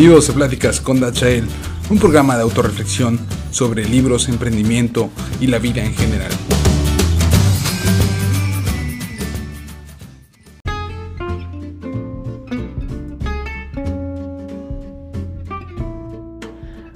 Bienvenidos 0.00 0.30
a 0.30 0.32
Pláticas 0.32 0.80
con 0.80 0.98
Dachael, 0.98 1.46
un 1.90 1.98
programa 1.98 2.34
de 2.34 2.42
autorreflexión 2.42 3.20
sobre 3.50 3.84
libros, 3.84 4.30
emprendimiento 4.30 5.10
y 5.42 5.46
la 5.46 5.58
vida 5.58 5.84
en 5.84 5.94
general. 5.94 6.32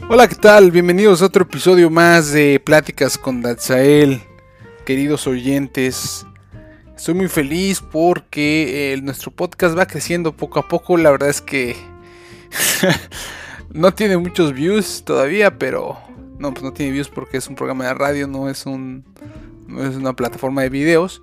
Hola, 0.08 0.26
¿qué 0.26 0.36
tal? 0.36 0.70
Bienvenidos 0.70 1.20
a 1.20 1.26
otro 1.26 1.42
episodio 1.42 1.90
más 1.90 2.32
de 2.32 2.58
Pláticas 2.58 3.18
con 3.18 3.42
Dachael, 3.42 4.22
queridos 4.86 5.26
oyentes. 5.26 6.24
Estoy 6.96 7.12
muy 7.12 7.28
feliz 7.28 7.82
porque 7.82 8.94
eh, 8.94 9.02
nuestro 9.02 9.30
podcast 9.30 9.76
va 9.76 9.84
creciendo 9.84 10.34
poco 10.34 10.58
a 10.58 10.68
poco. 10.68 10.96
La 10.96 11.10
verdad 11.10 11.28
es 11.28 11.42
que 11.42 11.76
no 13.70 13.94
tiene 13.94 14.16
muchos 14.16 14.52
views 14.52 15.02
todavía, 15.04 15.58
pero 15.58 15.98
no, 16.38 16.52
pues 16.52 16.62
no 16.62 16.72
tiene 16.72 16.92
views 16.92 17.08
porque 17.08 17.38
es 17.38 17.48
un 17.48 17.54
programa 17.54 17.86
de 17.86 17.94
radio, 17.94 18.26
no 18.26 18.48
es 18.48 18.66
un 18.66 19.04
no 19.66 19.84
es 19.84 19.96
una 19.96 20.14
plataforma 20.14 20.62
de 20.62 20.70
videos. 20.70 21.22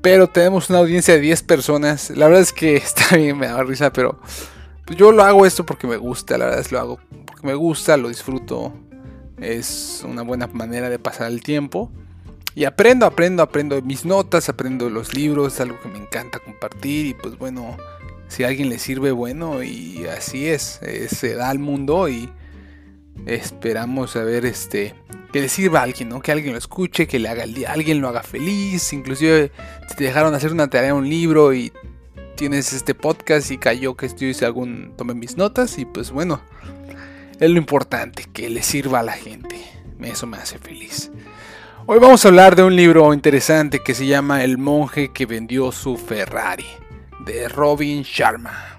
Pero 0.00 0.28
tenemos 0.28 0.70
una 0.70 0.78
audiencia 0.78 1.14
de 1.14 1.20
10 1.20 1.42
personas. 1.42 2.10
La 2.10 2.26
verdad 2.26 2.42
es 2.42 2.52
que 2.52 2.76
está 2.76 3.16
bien, 3.16 3.38
me 3.38 3.46
da 3.46 3.62
risa, 3.62 3.92
pero 3.92 4.20
pues 4.86 4.98
yo 4.98 5.12
lo 5.12 5.22
hago 5.22 5.44
esto 5.44 5.66
porque 5.66 5.86
me 5.86 5.96
gusta, 5.96 6.38
la 6.38 6.46
verdad 6.46 6.60
es 6.60 6.68
que 6.68 6.74
lo 6.74 6.80
hago 6.80 7.00
porque 7.26 7.46
me 7.46 7.54
gusta, 7.54 7.96
lo 7.96 8.08
disfruto. 8.08 8.72
Es 9.38 10.02
una 10.04 10.22
buena 10.22 10.48
manera 10.48 10.88
de 10.90 10.98
pasar 10.98 11.30
el 11.30 11.42
tiempo. 11.42 11.90
Y 12.54 12.64
aprendo, 12.64 13.06
aprendo, 13.06 13.42
aprendo 13.42 13.80
mis 13.82 14.04
notas, 14.04 14.48
aprendo 14.48 14.90
los 14.90 15.14
libros, 15.14 15.54
es 15.54 15.60
algo 15.60 15.78
que 15.80 15.88
me 15.88 15.98
encanta 15.98 16.40
compartir 16.40 17.06
y 17.06 17.14
pues 17.14 17.38
bueno, 17.38 17.76
si 18.28 18.44
a 18.44 18.48
alguien 18.48 18.68
le 18.68 18.78
sirve, 18.78 19.10
bueno, 19.10 19.62
y 19.62 20.06
así 20.06 20.46
es, 20.46 20.80
eh, 20.82 21.08
se 21.08 21.34
da 21.34 21.50
al 21.50 21.58
mundo 21.58 22.08
y 22.08 22.30
esperamos 23.26 24.14
a 24.16 24.22
ver 24.22 24.46
este 24.46 24.94
que 25.32 25.40
le 25.40 25.48
sirva 25.48 25.80
a 25.80 25.82
alguien, 25.82 26.08
¿no? 26.08 26.20
Que 26.20 26.32
alguien 26.32 26.52
lo 26.52 26.58
escuche, 26.58 27.06
que 27.06 27.18
le 27.18 27.28
haga 27.28 27.44
el 27.44 27.54
día, 27.54 27.72
alguien 27.72 28.00
lo 28.00 28.08
haga 28.08 28.22
feliz, 28.22 28.92
inclusive 28.92 29.50
si 29.88 29.96
te 29.96 30.04
dejaron 30.04 30.34
hacer 30.34 30.52
una 30.52 30.68
tarea, 30.68 30.94
un 30.94 31.08
libro 31.08 31.52
y 31.52 31.72
tienes 32.36 32.72
este 32.72 32.94
podcast 32.94 33.50
y 33.50 33.58
cayó 33.58 33.96
que 33.96 34.08
yo 34.08 34.26
hice 34.26 34.46
algún, 34.46 34.94
tomé 34.96 35.14
mis 35.14 35.36
notas 35.36 35.78
y 35.78 35.84
pues 35.84 36.10
bueno, 36.10 36.40
es 37.40 37.50
lo 37.50 37.58
importante, 37.58 38.26
que 38.32 38.48
le 38.48 38.62
sirva 38.62 39.00
a 39.00 39.02
la 39.02 39.12
gente, 39.12 39.56
eso 40.02 40.26
me 40.26 40.38
hace 40.38 40.58
feliz. 40.58 41.10
Hoy 41.86 41.98
vamos 41.98 42.24
a 42.24 42.28
hablar 42.28 42.56
de 42.56 42.62
un 42.62 42.76
libro 42.76 43.12
interesante 43.12 43.80
que 43.80 43.94
se 43.94 44.06
llama 44.06 44.44
El 44.44 44.58
monje 44.58 45.10
que 45.12 45.26
vendió 45.26 45.72
su 45.72 45.96
Ferrari 45.96 46.66
de 47.24 47.48
Robin 47.48 48.02
Sharma. 48.02 48.78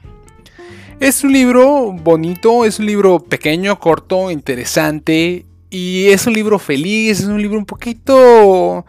Es 1.00 1.24
un 1.24 1.32
libro 1.32 1.94
bonito, 1.94 2.66
es 2.66 2.80
un 2.80 2.86
libro 2.86 3.20
pequeño, 3.20 3.80
corto, 3.80 4.30
interesante 4.32 5.46
y 5.70 6.10
es 6.10 6.28
un 6.28 6.34
libro 6.34 6.60
feliz, 6.60 7.20
es 7.20 7.26
un 7.26 7.42
libro 7.42 7.58
un 7.58 7.66
poquito... 7.66 8.86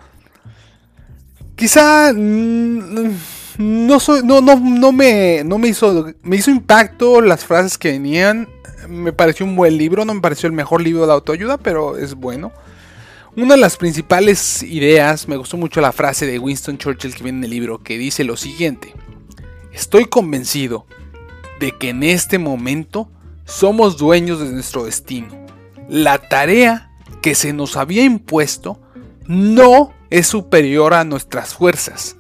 Quizá 1.55 2.12
mm, 2.15 3.11
no, 3.59 4.01
soy, 4.01 4.23
no, 4.25 4.41
no, 4.41 4.59
no, 4.59 4.93
me, 4.93 5.43
no 5.45 5.59
me, 5.59 5.69
hizo, 5.69 6.15
me 6.23 6.37
hizo 6.37 6.51
impacto 6.51 7.21
las 7.21 7.45
frases 7.45 7.77
que 7.77 7.93
venían. 7.93 8.48
Me 8.89 9.12
pareció 9.12 9.45
un 9.45 9.55
buen 9.55 9.77
libro, 9.77 10.06
no 10.06 10.15
me 10.15 10.23
pareció 10.23 10.47
el 10.47 10.55
mejor 10.55 10.81
libro 10.81 11.06
de 11.06 11.12
autoayuda, 11.12 11.59
pero 11.59 11.98
es 11.98 12.15
bueno. 12.15 12.53
Una 13.37 13.55
de 13.55 13.61
las 13.61 13.77
principales 13.77 14.62
ideas, 14.62 15.28
me 15.28 15.37
gustó 15.37 15.59
mucho 15.59 15.83
la 15.83 15.93
frase 15.93 16.27
de 16.27 16.39
Winston 16.39 16.78
Churchill 16.78 17.15
que 17.15 17.23
viene 17.23 17.39
en 17.39 17.45
el 17.45 17.51
libro, 17.51 17.78
que 17.78 17.98
dice 17.98 18.25
lo 18.25 18.39
siguiente. 18.39 18.95
Estoy 19.81 20.05
convencido 20.05 20.84
de 21.59 21.73
que 21.73 21.89
en 21.89 22.03
este 22.03 22.39
momento 22.39 23.11
somos 23.47 23.97
dueños 23.97 24.39
de 24.39 24.53
nuestro 24.53 24.84
destino. 24.84 25.28
La 25.88 26.19
tarea 26.19 26.93
que 27.22 27.34
se 27.34 27.55
nos 27.55 27.78
había 27.78 28.05
impuesto 28.05 28.78
no 29.27 29.94
es 30.10 30.27
superior 30.27 30.93
a 30.93 31.05
nuestras 31.05 31.55
fuerzas 31.55 32.19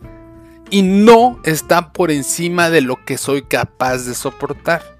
y 0.70 0.80
no 0.80 1.38
está 1.44 1.92
por 1.92 2.10
encima 2.10 2.70
de 2.70 2.80
lo 2.80 3.04
que 3.04 3.18
soy 3.18 3.42
capaz 3.42 4.06
de 4.06 4.14
soportar. 4.14 4.98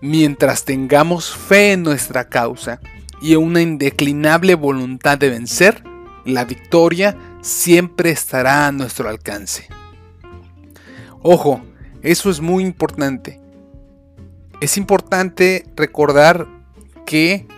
Mientras 0.00 0.64
tengamos 0.64 1.36
fe 1.36 1.70
en 1.70 1.84
nuestra 1.84 2.28
causa 2.28 2.80
y 3.22 3.36
una 3.36 3.62
indeclinable 3.62 4.56
voluntad 4.56 5.18
de 5.18 5.30
vencer, 5.30 5.84
la 6.24 6.44
victoria 6.44 7.16
siempre 7.42 8.10
estará 8.10 8.66
a 8.66 8.72
nuestro 8.72 9.08
alcance. 9.08 9.68
Ojo, 11.22 11.62
eso 12.06 12.30
es 12.30 12.40
muy 12.40 12.62
importante. 12.62 13.40
Es 14.60 14.76
importante 14.76 15.66
recordar 15.74 16.46
que 17.04 17.48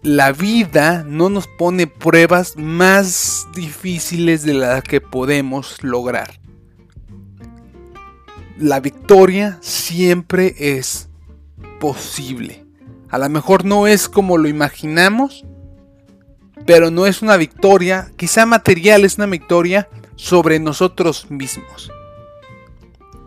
la 0.00 0.30
vida 0.30 1.04
no 1.04 1.28
nos 1.28 1.48
pone 1.48 1.88
pruebas 1.88 2.56
más 2.56 3.48
difíciles 3.52 4.44
de 4.44 4.54
las 4.54 4.84
que 4.84 5.00
podemos 5.00 5.82
lograr. 5.82 6.38
La 8.58 8.78
victoria 8.78 9.58
siempre 9.60 10.54
es 10.56 11.08
posible. 11.80 12.64
A 13.08 13.18
lo 13.18 13.28
mejor 13.28 13.64
no 13.64 13.88
es 13.88 14.08
como 14.08 14.38
lo 14.38 14.46
imaginamos, 14.46 15.44
pero 16.64 16.92
no 16.92 17.06
es 17.06 17.22
una 17.22 17.36
victoria, 17.36 18.12
quizá 18.14 18.46
material, 18.46 19.04
es 19.04 19.16
una 19.16 19.26
victoria 19.26 19.88
sobre 20.14 20.60
nosotros 20.60 21.28
mismos 21.28 21.90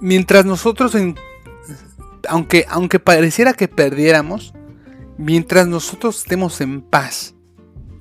mientras 0.02 0.46
nosotros, 0.46 0.96
aunque, 2.28 2.66
aunque 2.70 3.00
pareciera 3.00 3.54
que 3.54 3.68
perdiéramos, 3.68 4.54
mientras 5.18 5.68
nosotros 5.68 6.20
estemos 6.20 6.62
en 6.62 6.82
paz 6.82 7.36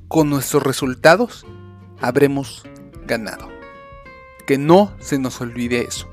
con 0.09 0.31
nuestros 0.31 0.63
resultados, 0.63 1.47
habremos 2.01 2.65
ganado. 3.07 3.49
Que 4.47 4.59
no 4.59 4.95
se 5.01 5.19
nos 5.19 5.41
olvide 5.41 5.83
eso. 5.83 6.09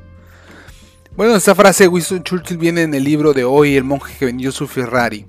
Bueno, 1.17 1.35
esta 1.35 1.55
frase 1.55 1.83
de 1.83 1.87
Winston 1.89 2.23
Churchill 2.23 2.57
viene 2.57 2.83
en 2.83 2.93
el 2.93 3.03
libro 3.03 3.33
de 3.33 3.43
hoy, 3.43 3.75
El 3.75 3.83
monje 3.83 4.15
que 4.17 4.25
vendió 4.25 4.51
su 4.51 4.67
Ferrari. 4.67 5.25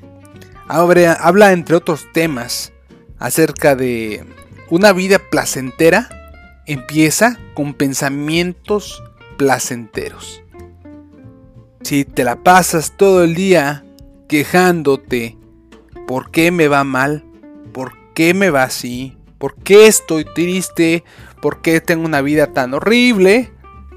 Habla, 0.68 1.14
habla 1.14 1.52
entre 1.52 1.74
otros 1.74 2.06
temas 2.12 2.72
acerca 3.18 3.74
de 3.74 4.24
una 4.70 4.92
vida 4.92 5.18
placentera 5.18 6.08
empieza 6.66 7.38
con 7.54 7.74
pensamientos 7.74 9.02
placenteros. 9.36 10.41
Si 11.82 12.04
te 12.04 12.22
la 12.22 12.42
pasas 12.42 12.96
todo 12.96 13.24
el 13.24 13.34
día 13.34 13.84
quejándote, 14.28 15.36
¿por 16.06 16.30
qué 16.30 16.50
me 16.52 16.68
va 16.68 16.84
mal? 16.84 17.24
¿Por 17.72 17.92
qué 18.14 18.34
me 18.34 18.50
va 18.50 18.62
así? 18.62 19.16
¿Por 19.38 19.56
qué 19.56 19.88
estoy 19.88 20.24
triste? 20.24 21.02
¿Por 21.40 21.60
qué 21.60 21.80
tengo 21.80 22.04
una 22.04 22.22
vida 22.22 22.52
tan 22.52 22.72
horrible? 22.72 23.50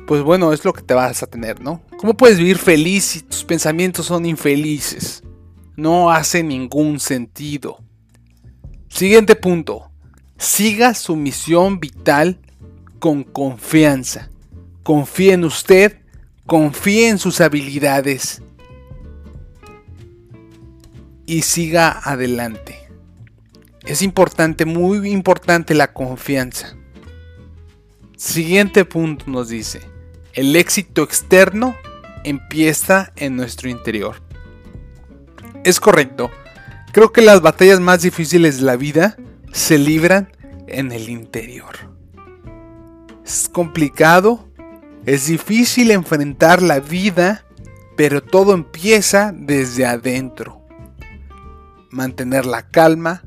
Pues 0.08 0.24
bueno, 0.24 0.52
es 0.52 0.66
lo 0.66 0.74
que 0.74 0.82
te 0.82 0.96
vas 0.96 1.22
a 1.22 1.28
tener, 1.28 1.62
¿no? 1.62 1.84
¿Cómo 1.98 2.18
puedes 2.18 2.40
vivir 2.40 2.58
feliz 2.58 3.06
si 3.06 3.22
tus 3.22 3.44
pensamientos 3.44 4.08
son 4.08 4.26
infelices? 4.26 5.24
No 5.76 6.10
hace 6.10 6.42
ningún 6.42 7.00
sentido. 7.00 7.78
Siguiente 8.90 9.36
punto. 9.36 9.92
Siga 10.38 10.96
su 10.96 11.16
misión 11.16 11.80
vital 11.80 12.40
con 13.00 13.24
confianza. 13.24 14.30
Confíe 14.84 15.34
en 15.34 15.46
usted 15.46 16.00
confíe 16.46 17.10
en 17.10 17.18
sus 17.18 17.42
habilidades 17.42 18.42
y 21.26 21.42
siga 21.42 22.00
adelante. 22.04 22.88
Es 23.84 24.02
importante, 24.02 24.66
muy 24.66 25.10
importante 25.10 25.74
la 25.74 25.94
confianza. 25.94 26.76
Siguiente 28.18 28.86
punto 28.86 29.26
nos 29.28 29.50
dice, 29.50 29.82
el 30.34 30.56
éxito 30.56 31.04
externo 31.04 31.76
empieza 32.24 33.12
en 33.16 33.36
nuestro 33.36 33.70
interior. 33.70 34.16
Es 35.64 35.80
correcto, 35.80 36.32
creo 36.92 37.12
que 37.12 37.22
las 37.22 37.42
batallas 37.42 37.80
más 37.80 38.02
difíciles 38.02 38.58
de 38.58 38.64
la 38.64 38.76
vida 38.76 39.18
se 39.52 39.78
libran 39.78 40.32
en 40.68 40.92
el 40.92 41.10
interior. 41.10 41.76
Es 43.26 43.50
complicado, 43.52 44.48
es 45.06 45.28
difícil 45.28 45.92
enfrentar 45.92 46.64
la 46.64 46.80
vida, 46.80 47.46
pero 47.96 48.24
todo 48.24 48.54
empieza 48.54 49.32
desde 49.36 49.86
adentro. 49.86 50.62
Mantener 51.92 52.46
la 52.46 52.68
calma, 52.70 53.24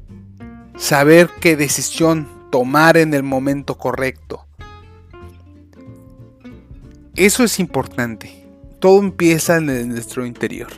saber 0.76 1.30
qué 1.40 1.56
decisión 1.56 2.28
tomar 2.50 2.96
en 2.96 3.14
el 3.14 3.22
momento 3.22 3.78
correcto. 3.78 4.44
Eso 7.14 7.44
es 7.44 7.60
importante. 7.60 8.44
Todo 8.80 9.00
empieza 9.00 9.56
en 9.58 9.88
nuestro 9.88 10.26
interior. 10.26 10.68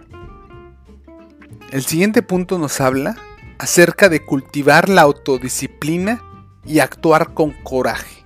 El 1.70 1.82
siguiente 1.82 2.20
punto 2.22 2.58
nos 2.58 2.80
habla 2.80 3.16
acerca 3.58 4.08
de 4.08 4.24
cultivar 4.24 4.88
la 4.88 5.02
autodisciplina 5.02 6.22
y 6.64 6.80
actuar 6.80 7.32
con 7.32 7.52
coraje. 7.62 8.24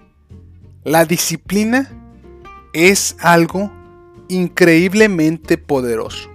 La 0.82 1.04
disciplina 1.04 1.93
es 2.74 3.16
algo 3.20 3.72
increíblemente 4.28 5.56
poderoso. 5.56 6.28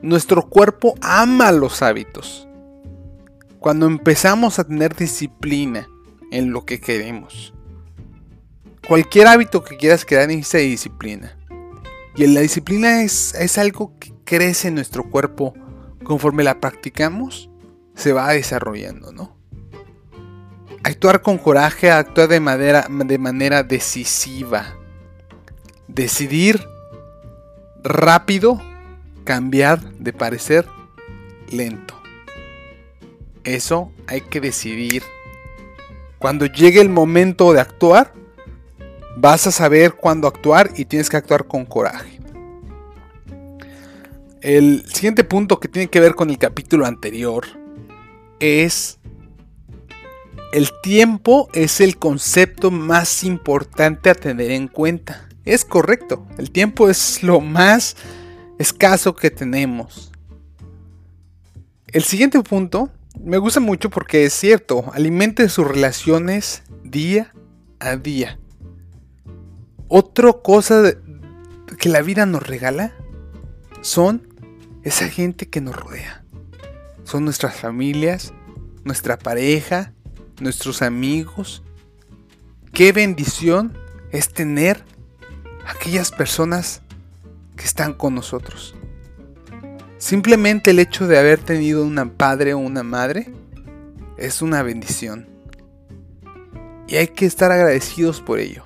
Nuestro 0.00 0.48
cuerpo 0.48 0.94
ama 1.02 1.52
los 1.52 1.82
hábitos. 1.82 2.48
Cuando 3.58 3.86
empezamos 3.86 4.58
a 4.58 4.64
tener 4.64 4.94
disciplina 4.94 5.88
en 6.30 6.52
lo 6.52 6.64
que 6.64 6.80
queremos. 6.80 7.52
Cualquier 8.86 9.26
hábito 9.26 9.64
que 9.64 9.76
quieras 9.76 10.04
crear 10.04 10.28
necesita 10.28 10.58
disciplina. 10.58 11.36
Y 12.14 12.26
la 12.28 12.40
disciplina 12.40 13.02
es, 13.02 13.34
es 13.34 13.58
algo 13.58 13.92
que 13.98 14.12
crece 14.24 14.68
en 14.68 14.76
nuestro 14.76 15.10
cuerpo 15.10 15.54
conforme 16.04 16.44
la 16.44 16.60
practicamos, 16.60 17.50
se 17.96 18.12
va 18.12 18.32
desarrollando, 18.32 19.12
¿no? 19.12 19.36
Actuar 20.84 21.20
con 21.20 21.36
coraje, 21.36 21.90
actuar 21.90 22.28
de 22.28 22.38
manera, 22.38 22.86
de 22.88 23.18
manera 23.18 23.64
decisiva. 23.64 24.76
Decidir 25.96 26.68
rápido, 27.82 28.60
cambiar 29.24 29.80
de 29.94 30.12
parecer 30.12 30.66
lento. 31.50 31.98
Eso 33.44 33.90
hay 34.06 34.20
que 34.20 34.42
decidir. 34.42 35.02
Cuando 36.18 36.44
llegue 36.44 36.82
el 36.82 36.90
momento 36.90 37.54
de 37.54 37.60
actuar, 37.60 38.12
vas 39.16 39.46
a 39.46 39.50
saber 39.50 39.94
cuándo 39.94 40.28
actuar 40.28 40.70
y 40.76 40.84
tienes 40.84 41.08
que 41.08 41.16
actuar 41.16 41.46
con 41.46 41.64
coraje. 41.64 42.20
El 44.42 44.84
siguiente 44.92 45.24
punto 45.24 45.60
que 45.60 45.68
tiene 45.68 45.88
que 45.88 46.00
ver 46.00 46.14
con 46.14 46.28
el 46.28 46.36
capítulo 46.36 46.84
anterior 46.84 47.46
es 48.38 48.98
el 50.52 50.68
tiempo 50.82 51.48
es 51.54 51.80
el 51.80 51.96
concepto 51.96 52.70
más 52.70 53.24
importante 53.24 54.10
a 54.10 54.14
tener 54.14 54.50
en 54.50 54.68
cuenta. 54.68 55.25
Es 55.46 55.64
correcto, 55.64 56.26
el 56.38 56.50
tiempo 56.50 56.90
es 56.90 57.22
lo 57.22 57.40
más 57.40 57.96
escaso 58.58 59.14
que 59.14 59.30
tenemos. 59.30 60.10
El 61.86 62.02
siguiente 62.02 62.42
punto 62.42 62.90
me 63.22 63.38
gusta 63.38 63.60
mucho 63.60 63.88
porque 63.88 64.24
es 64.24 64.32
cierto, 64.32 64.90
alimente 64.92 65.48
sus 65.48 65.64
relaciones 65.64 66.64
día 66.82 67.32
a 67.78 67.94
día. 67.94 68.40
Otra 69.86 70.32
cosa 70.32 70.94
que 71.78 71.88
la 71.88 72.02
vida 72.02 72.26
nos 72.26 72.44
regala 72.44 72.92
son 73.82 74.26
esa 74.82 75.08
gente 75.08 75.48
que 75.48 75.60
nos 75.60 75.76
rodea. 75.76 76.24
Son 77.04 77.24
nuestras 77.24 77.54
familias, 77.54 78.32
nuestra 78.82 79.16
pareja, 79.16 79.92
nuestros 80.40 80.82
amigos. 80.82 81.62
Qué 82.72 82.90
bendición 82.90 83.78
es 84.10 84.32
tener 84.32 84.84
aquellas 85.66 86.10
personas 86.10 86.82
que 87.56 87.64
están 87.64 87.92
con 87.92 88.14
nosotros. 88.14 88.74
Simplemente 89.98 90.70
el 90.70 90.78
hecho 90.78 91.06
de 91.06 91.18
haber 91.18 91.40
tenido 91.40 91.84
una 91.84 92.10
padre 92.12 92.54
o 92.54 92.58
una 92.58 92.82
madre 92.82 93.32
es 94.18 94.42
una 94.42 94.62
bendición. 94.62 95.28
Y 96.86 96.96
hay 96.96 97.08
que 97.08 97.26
estar 97.26 97.50
agradecidos 97.50 98.20
por 98.20 98.38
ello. 98.38 98.64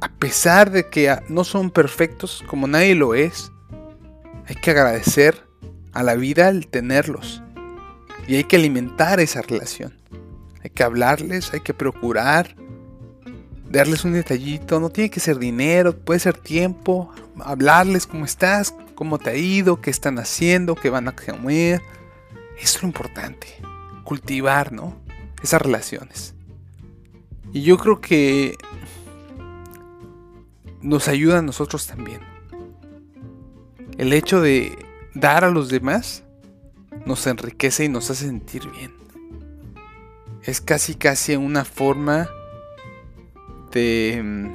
A 0.00 0.08
pesar 0.08 0.70
de 0.70 0.88
que 0.88 1.14
no 1.28 1.44
son 1.44 1.70
perfectos 1.70 2.42
como 2.46 2.66
nadie 2.66 2.94
lo 2.94 3.14
es, 3.14 3.52
hay 4.46 4.54
que 4.56 4.70
agradecer 4.70 5.46
a 5.92 6.02
la 6.02 6.14
vida 6.14 6.48
el 6.48 6.68
tenerlos. 6.68 7.42
Y 8.26 8.36
hay 8.36 8.44
que 8.44 8.56
alimentar 8.56 9.20
esa 9.20 9.42
relación. 9.42 9.92
Hay 10.62 10.70
que 10.70 10.84
hablarles, 10.84 11.52
hay 11.52 11.60
que 11.60 11.74
procurar 11.74 12.56
darles 13.72 14.04
un 14.04 14.12
detallito. 14.12 14.78
No 14.78 14.90
tiene 14.90 15.10
que 15.10 15.18
ser 15.18 15.38
dinero, 15.38 15.96
puede 15.96 16.20
ser 16.20 16.36
tiempo. 16.36 17.10
Hablarles 17.40 18.06
cómo 18.06 18.24
estás, 18.24 18.74
cómo 18.94 19.18
te 19.18 19.30
ha 19.30 19.34
ido, 19.34 19.80
qué 19.80 19.90
están 19.90 20.18
haciendo, 20.18 20.74
qué 20.74 20.90
van 20.90 21.08
a 21.08 21.16
comer. 21.16 21.80
Eso 22.58 22.76
es 22.76 22.82
lo 22.82 22.88
importante. 22.88 23.48
Cultivar, 24.04 24.72
¿no? 24.72 24.94
Esas 25.42 25.62
relaciones. 25.62 26.34
Y 27.52 27.62
yo 27.62 27.78
creo 27.78 28.00
que 28.00 28.56
nos 30.82 31.08
ayuda 31.08 31.38
a 31.38 31.42
nosotros 31.42 31.86
también. 31.86 32.20
El 33.98 34.12
hecho 34.12 34.40
de 34.40 34.78
dar 35.14 35.44
a 35.44 35.50
los 35.50 35.68
demás 35.68 36.24
nos 37.06 37.26
enriquece 37.26 37.84
y 37.84 37.88
nos 37.88 38.10
hace 38.10 38.26
sentir 38.26 38.68
bien. 38.70 38.92
Es 40.42 40.60
casi 40.60 40.94
casi 40.94 41.36
una 41.36 41.64
forma 41.64 42.28
de 43.80 44.52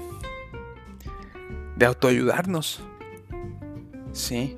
autoayudarnos. 1.85 2.81
Sí. 4.13 4.57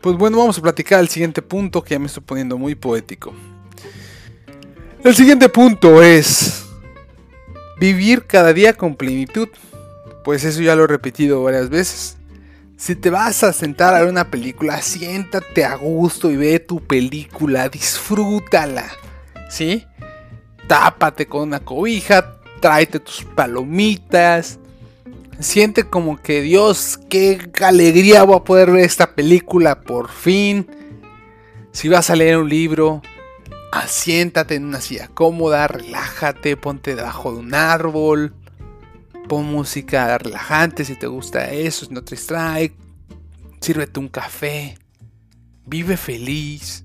Pues 0.00 0.16
bueno, 0.16 0.38
vamos 0.38 0.58
a 0.58 0.62
platicar 0.62 1.00
el 1.00 1.08
siguiente 1.08 1.42
punto 1.42 1.82
que 1.82 1.94
ya 1.94 1.98
me 1.98 2.06
estoy 2.06 2.24
poniendo 2.24 2.58
muy 2.58 2.74
poético. 2.74 3.32
El 5.04 5.14
siguiente 5.14 5.48
punto 5.48 6.02
es 6.02 6.66
vivir 7.80 8.24
cada 8.26 8.52
día 8.52 8.72
con 8.74 8.96
plenitud. 8.96 9.48
Pues 10.24 10.44
eso 10.44 10.60
ya 10.60 10.76
lo 10.76 10.84
he 10.84 10.88
repetido 10.88 11.42
varias 11.42 11.68
veces. 11.68 12.16
Si 12.76 12.96
te 12.96 13.10
vas 13.10 13.44
a 13.44 13.52
sentar 13.52 13.94
a 13.94 14.00
ver 14.00 14.08
una 14.08 14.30
película, 14.30 14.82
siéntate 14.82 15.64
a 15.64 15.76
gusto 15.76 16.30
y 16.30 16.36
ve 16.36 16.58
tu 16.58 16.80
película, 16.80 17.68
disfrútala. 17.68 18.90
¿Sí? 19.48 19.86
Tápate 20.66 21.26
con 21.26 21.42
una 21.42 21.60
cobija, 21.60 22.40
tráete 22.62 22.98
tus 22.98 23.26
palomitas. 23.34 24.58
Siente 25.38 25.84
como 25.84 26.16
que 26.16 26.40
Dios, 26.40 26.98
qué 27.10 27.50
alegría 27.62 28.22
voy 28.22 28.36
a 28.36 28.44
poder 28.44 28.70
ver 28.70 28.84
esta 28.84 29.14
película 29.14 29.82
por 29.82 30.08
fin. 30.08 30.66
Si 31.72 31.88
vas 31.90 32.08
a 32.08 32.16
leer 32.16 32.38
un 32.38 32.48
libro, 32.48 33.02
asiéntate 33.72 34.54
en 34.54 34.64
una 34.64 34.80
silla 34.80 35.08
cómoda, 35.08 35.68
relájate, 35.68 36.56
ponte 36.56 36.94
debajo 36.94 37.32
de 37.32 37.40
un 37.40 37.54
árbol 37.54 38.34
Pon 39.28 39.44
música 39.44 40.18
relajante 40.18 40.84
si 40.84 40.96
te 40.96 41.06
gusta 41.06 41.50
eso, 41.52 41.86
si 41.86 41.92
no 41.94 42.02
te 42.02 42.16
distrae. 42.16 42.74
Sírvete 43.60 44.00
un 44.00 44.08
café. 44.08 44.76
Vive 45.64 45.96
feliz. 45.96 46.84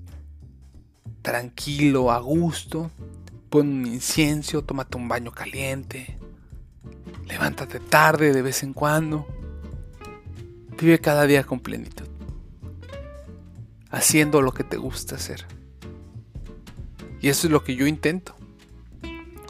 Tranquilo, 1.22 2.12
a 2.12 2.20
gusto. 2.20 2.90
Pon 3.50 3.68
un 3.68 3.86
incienso, 3.86 4.62
tómate 4.62 4.96
un 4.96 5.08
baño 5.08 5.32
caliente. 5.32 6.18
Levántate 7.26 7.80
tarde 7.80 8.32
de 8.32 8.42
vez 8.42 8.62
en 8.62 8.74
cuando. 8.74 9.26
Vive 10.78 10.98
cada 10.98 11.26
día 11.26 11.44
con 11.44 11.60
plenitud. 11.60 12.06
Haciendo 13.90 14.42
lo 14.42 14.52
que 14.52 14.64
te 14.64 14.76
gusta 14.76 15.14
hacer. 15.14 15.46
Y 17.20 17.28
eso 17.28 17.46
es 17.46 17.52
lo 17.52 17.64
que 17.64 17.74
yo 17.74 17.86
intento. 17.86 18.36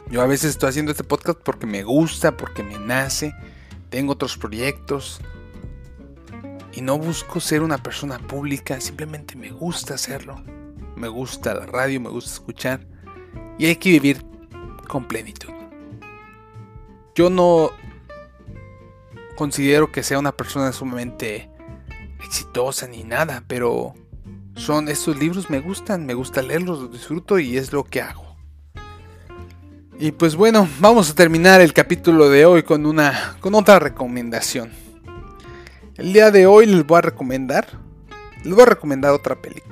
Yo 0.09 0.21
a 0.21 0.27
veces 0.27 0.51
estoy 0.51 0.69
haciendo 0.69 0.91
este 0.91 1.03
podcast 1.03 1.39
porque 1.39 1.67
me 1.67 1.83
gusta, 1.83 2.35
porque 2.35 2.63
me 2.63 2.79
nace, 2.79 3.35
tengo 3.89 4.13
otros 4.13 4.37
proyectos 4.37 5.21
y 6.73 6.81
no 6.81 6.97
busco 6.97 7.39
ser 7.39 7.61
una 7.61 7.77
persona 7.77 8.17
pública, 8.17 8.79
simplemente 8.79 9.35
me 9.35 9.51
gusta 9.51 9.95
hacerlo. 9.95 10.41
Me 10.95 11.07
gusta 11.07 11.53
la 11.53 11.65
radio, 11.65 12.01
me 12.01 12.09
gusta 12.09 12.31
escuchar 12.31 12.87
y 13.59 13.67
hay 13.67 13.75
que 13.75 13.91
vivir 13.91 14.25
con 14.87 15.07
plenitud. 15.07 15.49
Yo 17.13 17.29
no 17.29 17.69
considero 19.35 19.91
que 19.91 20.01
sea 20.01 20.17
una 20.17 20.31
persona 20.31 20.71
sumamente 20.71 21.51
exitosa 22.23 22.87
ni 22.87 23.03
nada, 23.03 23.43
pero 23.47 23.93
son 24.55 24.89
estos 24.89 25.17
libros 25.17 25.49
me 25.49 25.59
gustan, 25.59 26.05
me 26.05 26.15
gusta 26.15 26.41
leerlos, 26.41 26.79
los 26.79 26.91
disfruto 26.91 27.37
y 27.37 27.57
es 27.57 27.71
lo 27.71 27.83
que 27.83 28.01
hago. 28.01 28.35
Y 29.99 30.13
pues 30.13 30.35
bueno, 30.35 30.67
vamos 30.79 31.11
a 31.11 31.15
terminar 31.15 31.59
el 31.59 31.73
capítulo 31.73 32.29
de 32.29 32.45
hoy 32.45 32.63
con 32.63 32.85
una 32.85 33.35
con 33.41 33.53
otra 33.53 33.79
recomendación. 33.79 34.71
El 35.97 36.13
día 36.13 36.31
de 36.31 36.47
hoy 36.47 36.65
les 36.65 36.87
voy 36.87 36.99
a 36.99 37.01
recomendar 37.01 37.67
les 38.43 38.53
voy 38.53 38.63
a 38.63 38.67
recomendar 38.67 39.11
otra 39.11 39.35
película. 39.35 39.68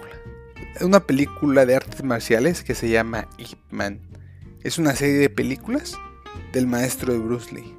Una 0.81 1.00
película 1.00 1.65
de 1.65 1.75
artes 1.75 2.03
marciales 2.03 2.63
que 2.63 2.75
se 2.75 2.89
llama 2.89 3.27
Ip 3.38 3.60
Man. 3.72 4.00
Es 4.63 4.77
una 4.77 4.96
serie 4.96 5.17
de 5.17 5.29
películas 5.29 5.98
del 6.53 6.67
maestro 6.67 7.13
de 7.13 7.19
Bruce 7.19 7.53
Lee. 7.53 7.75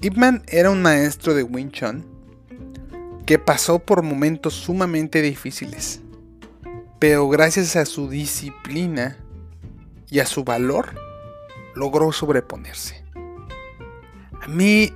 Ip 0.00 0.16
Man 0.16 0.42
era 0.48 0.70
un 0.70 0.82
maestro 0.82 1.34
de 1.34 1.42
Wing 1.42 1.70
Chun 1.70 2.04
que 3.24 3.38
pasó 3.38 3.78
por 3.78 4.02
momentos 4.02 4.54
sumamente 4.54 5.22
difíciles. 5.22 6.00
Pero 6.98 7.28
gracias 7.28 7.76
a 7.76 7.84
su 7.84 8.08
disciplina 8.08 9.18
y 10.08 10.20
a 10.20 10.26
su 10.26 10.44
valor, 10.44 10.94
logró 11.74 12.12
sobreponerse. 12.12 13.04
A 14.40 14.48
mí 14.48 14.92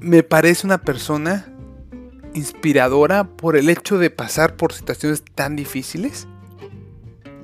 me 0.00 0.22
parece 0.22 0.66
una 0.66 0.78
persona 0.78 1.51
inspiradora 2.34 3.24
por 3.24 3.56
el 3.56 3.68
hecho 3.68 3.98
de 3.98 4.10
pasar 4.10 4.56
por 4.56 4.72
situaciones 4.72 5.22
tan 5.34 5.56
difíciles 5.56 6.26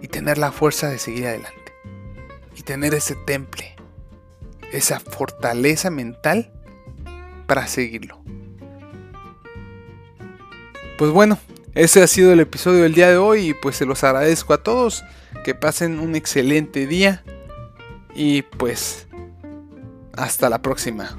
y 0.02 0.09
tener 0.09 0.38
la 0.38 0.52
fuerza 0.52 0.88
de 0.88 0.99
seguir 0.99 1.26
adelante. 1.26 1.59
Y 2.57 2.62
tener 2.62 2.95
ese 2.95 3.14
temple, 3.14 3.76
esa 4.73 5.00
fortaleza 5.00 5.90
mental 5.90 6.52
para 7.47 7.66
seguirlo. 7.66 8.21
Pues 10.99 11.12
bueno, 11.12 11.38
ese 11.75 12.02
ha 12.02 12.07
sido 12.09 12.33
el 12.33 12.40
episodio 12.40 12.83
del 12.83 12.95
día 12.95 13.09
de 13.09 13.16
hoy 13.16 13.50
y 13.50 13.54
pues 13.54 13.76
se 13.76 13.87
los 13.87 14.02
agradezco 14.02 14.52
a 14.52 14.62
todos. 14.62 15.04
Que 15.45 15.54
pasen 15.54 16.00
un 16.00 16.16
excelente 16.16 16.87
día 16.87 17.23
y 18.14 18.42
pues 18.42 19.07
hasta 20.16 20.50
la 20.50 20.61
próxima. 20.61 21.16